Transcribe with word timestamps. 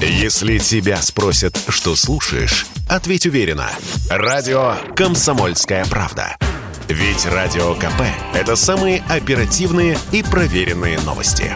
Если 0.00 0.58
тебя 0.58 1.00
спросят, 1.00 1.58
что 1.68 1.96
слушаешь, 1.96 2.66
ответь 2.86 3.24
уверенно. 3.24 3.70
Радио 4.10 4.74
«Комсомольская 4.94 5.86
правда». 5.86 6.36
Ведь 6.88 7.24
Радио 7.24 7.74
КП– 7.74 8.02
это 8.34 8.56
самые 8.56 9.02
оперативные 9.08 9.98
и 10.12 10.22
проверенные 10.22 11.00
новости. 11.00 11.50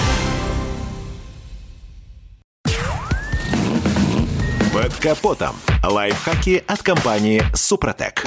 Под 4.72 4.96
капотом. 4.96 5.54
Лайфхаки 5.84 6.64
от 6.66 6.82
компании 6.82 7.42
«Супротек». 7.54 8.24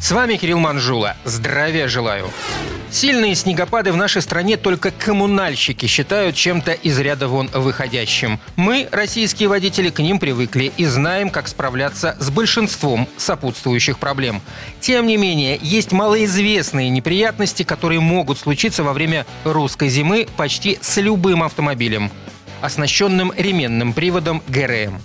С 0.00 0.10
вами 0.10 0.36
Кирилл 0.36 0.58
Манжула. 0.58 1.16
Здравия 1.24 1.86
желаю. 1.86 2.28
Сильные 2.92 3.34
снегопады 3.34 3.90
в 3.90 3.96
нашей 3.96 4.20
стране 4.20 4.58
только 4.58 4.90
коммунальщики 4.90 5.86
считают 5.86 6.36
чем-то 6.36 6.72
из 6.72 6.98
ряда 6.98 7.26
вон 7.26 7.48
выходящим. 7.48 8.38
Мы, 8.56 8.86
российские 8.92 9.48
водители, 9.48 9.88
к 9.88 10.00
ним 10.00 10.18
привыкли 10.18 10.70
и 10.76 10.84
знаем, 10.84 11.30
как 11.30 11.48
справляться 11.48 12.18
с 12.20 12.28
большинством 12.28 13.08
сопутствующих 13.16 13.98
проблем. 13.98 14.42
Тем 14.80 15.06
не 15.06 15.16
менее, 15.16 15.58
есть 15.62 15.92
малоизвестные 15.92 16.90
неприятности, 16.90 17.62
которые 17.62 18.00
могут 18.00 18.38
случиться 18.38 18.84
во 18.84 18.92
время 18.92 19.24
русской 19.44 19.88
зимы 19.88 20.28
почти 20.36 20.78
с 20.82 20.98
любым 20.98 21.42
автомобилем, 21.42 22.10
оснащенным 22.60 23.32
ременным 23.34 23.94
приводом 23.94 24.42
ГРМ. 24.48 25.00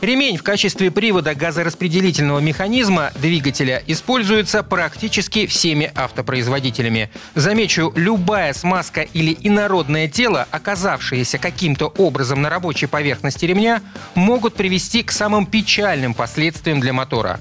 Ремень 0.00 0.38
в 0.38 0.42
качестве 0.42 0.90
привода 0.90 1.34
газораспределительного 1.34 2.38
механизма 2.38 3.12
двигателя 3.16 3.82
используется 3.86 4.62
практически 4.62 5.46
всеми 5.46 5.92
автопроизводителями. 5.94 7.10
Замечу, 7.34 7.92
любая 7.94 8.54
смазка 8.54 9.02
или 9.02 9.36
инородное 9.42 10.08
тело, 10.08 10.46
оказавшееся 10.50 11.36
каким-то 11.36 11.88
образом 11.98 12.40
на 12.40 12.48
рабочей 12.48 12.86
поверхности 12.86 13.44
ремня, 13.44 13.82
могут 14.14 14.54
привести 14.54 15.02
к 15.02 15.12
самым 15.12 15.44
печальным 15.44 16.14
последствиям 16.14 16.80
для 16.80 16.94
мотора 16.94 17.38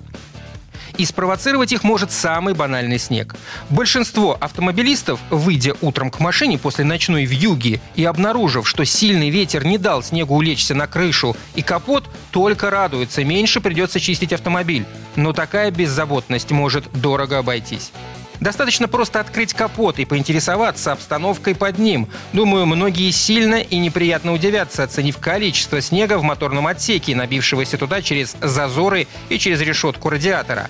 и 0.99 1.05
спровоцировать 1.05 1.71
их 1.71 1.83
может 1.83 2.11
самый 2.11 2.53
банальный 2.53 2.99
снег. 2.99 3.33
Большинство 3.69 4.37
автомобилистов, 4.39 5.19
выйдя 5.29 5.73
утром 5.81 6.11
к 6.11 6.19
машине 6.19 6.57
после 6.57 6.83
ночной 6.83 7.23
вьюги 7.23 7.81
и 7.95 8.03
обнаружив, 8.03 8.67
что 8.67 8.83
сильный 8.83 9.29
ветер 9.29 9.65
не 9.65 9.77
дал 9.77 10.03
снегу 10.03 10.35
улечься 10.35 10.75
на 10.75 10.87
крышу 10.87 11.37
и 11.55 11.61
капот, 11.61 12.03
только 12.31 12.69
радуются, 12.69 13.23
меньше 13.23 13.61
придется 13.61 14.01
чистить 14.01 14.33
автомобиль. 14.33 14.85
Но 15.15 15.31
такая 15.31 15.71
беззаботность 15.71 16.51
может 16.51 16.91
дорого 16.91 17.37
обойтись. 17.37 17.91
Достаточно 18.39 18.87
просто 18.87 19.19
открыть 19.19 19.53
капот 19.53 19.99
и 19.99 20.05
поинтересоваться 20.05 20.91
обстановкой 20.91 21.55
под 21.55 21.77
ним. 21.77 22.07
Думаю, 22.33 22.65
многие 22.65 23.11
сильно 23.11 23.55
и 23.55 23.77
неприятно 23.77 24.33
удивятся, 24.33 24.83
оценив 24.83 25.17
количество 25.17 25.81
снега 25.81 26.17
в 26.17 26.23
моторном 26.23 26.67
отсеке, 26.67 27.15
набившегося 27.15 27.77
туда 27.77 28.01
через 28.01 28.35
зазоры 28.41 29.07
и 29.29 29.37
через 29.37 29.61
решетку 29.61 30.09
радиатора. 30.09 30.69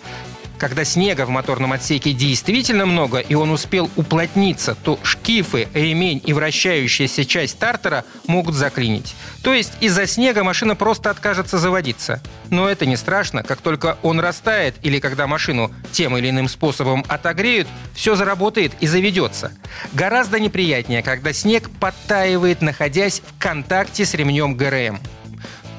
Когда 0.60 0.84
снега 0.84 1.26
в 1.26 1.30
моторном 1.30 1.72
отсеке 1.72 2.12
действительно 2.12 2.86
много, 2.86 3.20
и 3.20 3.34
он 3.34 3.50
успел 3.50 3.90
уплотниться, 3.96 4.76
то 4.76 5.00
шкифы, 5.04 5.70
ремень 5.74 6.22
и 6.26 6.34
вращающаяся 6.34 7.24
часть 7.24 7.54
стартера 7.54 8.04
могут 8.28 8.56
заклинить. 8.56 9.16
То 9.42 9.54
есть 9.54 9.72
из-за 9.80 10.06
снега 10.06 10.44
машина 10.44 10.76
просто 10.76 11.12
откажется 11.12 11.58
заводиться. 11.58 12.22
Но 12.50 12.68
это 12.68 12.86
не 12.86 12.98
страшно, 12.98 13.42
как 13.42 13.62
только 13.62 13.98
он 14.02 14.20
растает 14.20 14.76
или 14.82 15.00
когда 15.00 15.28
машину 15.28 15.72
тем 15.94 16.18
или 16.18 16.30
иным 16.30 16.50
способом 16.50 17.06
отогреют, 17.08 17.70
все 17.94 18.16
заработает 18.16 18.74
и 18.82 18.88
заведется. 18.88 19.54
Гораздо 19.94 20.42
неприятнее, 20.42 21.02
когда 21.04 21.32
снег 21.32 21.70
подтаивает, 21.80 22.62
находясь 22.62 23.22
в 23.22 23.42
контакте 23.42 24.06
с 24.06 24.14
ремнем 24.14 24.56
ГРМ. 24.56 25.00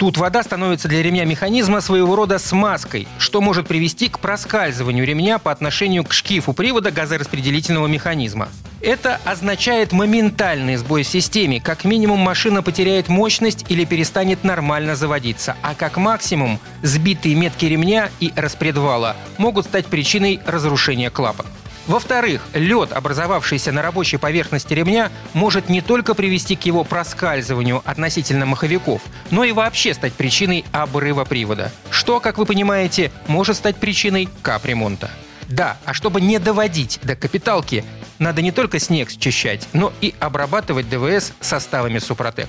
Тут 0.00 0.16
вода 0.16 0.42
становится 0.42 0.88
для 0.88 1.02
ремня 1.02 1.26
механизма 1.26 1.82
своего 1.82 2.16
рода 2.16 2.38
смазкой, 2.38 3.06
что 3.18 3.42
может 3.42 3.68
привести 3.68 4.08
к 4.08 4.18
проскальзыванию 4.18 5.06
ремня 5.06 5.38
по 5.38 5.52
отношению 5.52 6.04
к 6.04 6.14
шкифу 6.14 6.54
привода 6.54 6.90
газораспределительного 6.90 7.86
механизма. 7.86 8.48
Это 8.80 9.20
означает 9.26 9.92
моментальный 9.92 10.76
сбой 10.76 11.02
в 11.02 11.06
системе. 11.06 11.60
Как 11.60 11.84
минимум 11.84 12.18
машина 12.18 12.62
потеряет 12.62 13.10
мощность 13.10 13.66
или 13.68 13.84
перестанет 13.84 14.42
нормально 14.42 14.96
заводиться, 14.96 15.54
а 15.60 15.74
как 15.74 15.98
максимум 15.98 16.60
сбитые 16.82 17.34
метки 17.34 17.66
ремня 17.66 18.08
и 18.20 18.32
распредвала 18.36 19.16
могут 19.36 19.66
стать 19.66 19.84
причиной 19.84 20.40
разрушения 20.46 21.10
клапана. 21.10 21.50
Во-вторых, 21.86 22.46
лед, 22.54 22.92
образовавшийся 22.92 23.72
на 23.72 23.82
рабочей 23.82 24.16
поверхности 24.16 24.74
ремня, 24.74 25.10
может 25.32 25.68
не 25.68 25.80
только 25.80 26.14
привести 26.14 26.54
к 26.54 26.64
его 26.64 26.84
проскальзыванию 26.84 27.82
относительно 27.84 28.46
маховиков, 28.46 29.02
но 29.30 29.44
и 29.44 29.52
вообще 29.52 29.94
стать 29.94 30.12
причиной 30.12 30.64
обрыва 30.72 31.24
привода, 31.24 31.72
что, 31.90 32.20
как 32.20 32.38
вы 32.38 32.46
понимаете, 32.46 33.10
может 33.26 33.56
стать 33.56 33.76
причиной 33.76 34.28
капремонта. 34.42 35.10
Да, 35.48 35.78
а 35.84 35.94
чтобы 35.94 36.20
не 36.20 36.38
доводить 36.38 37.00
до 37.02 37.16
капиталки, 37.16 37.84
надо 38.20 38.40
не 38.40 38.52
только 38.52 38.78
снег 38.78 39.10
счищать, 39.10 39.66
но 39.72 39.92
и 40.00 40.14
обрабатывать 40.20 40.88
ДВС 40.88 41.32
составами 41.40 41.98
Супротек. 41.98 42.48